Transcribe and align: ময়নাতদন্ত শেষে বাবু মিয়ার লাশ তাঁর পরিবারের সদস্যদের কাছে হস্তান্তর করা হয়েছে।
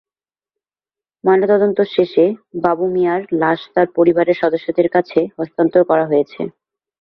ময়নাতদন্ত 1.23 1.79
শেষে 1.93 2.25
বাবু 2.63 2.85
মিয়ার 2.93 3.21
লাশ 3.41 3.59
তাঁর 3.73 3.87
পরিবারের 3.97 4.39
সদস্যদের 4.41 4.87
কাছে 4.95 5.19
হস্তান্তর 5.37 5.81
করা 5.89 6.05
হয়েছে। 6.07 6.41